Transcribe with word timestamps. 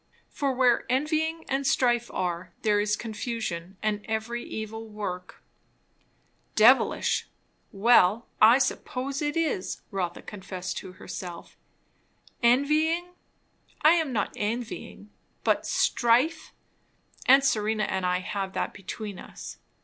For 0.31 0.51
where 0.51 0.83
envying 0.89 1.45
and 1.47 1.67
strife 1.67 2.09
are, 2.11 2.53
there 2.63 2.79
is 2.79 2.95
confusion 2.95 3.77
and 3.83 4.03
every 4.09 4.43
evil 4.43 4.87
work." 4.89 5.43
"Devilish"! 6.55 7.27
well, 7.71 8.25
I 8.41 8.57
suppose 8.57 9.21
it 9.21 9.37
is, 9.37 9.83
Rotha 9.91 10.23
confessed 10.23 10.77
to 10.79 10.93
herself. 10.93 11.55
"Envying" 12.41 13.13
I 13.83 13.91
am 13.91 14.11
not 14.11 14.33
envying; 14.35 15.11
but 15.43 15.67
"strife" 15.67 16.51
aunt 17.27 17.43
Serena 17.43 17.83
and 17.83 18.03
I 18.03 18.21
have 18.21 18.53
that 18.53 18.73
between 18.73 19.19
us. 19.19 19.57